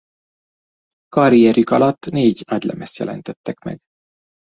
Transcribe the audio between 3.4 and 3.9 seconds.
meg.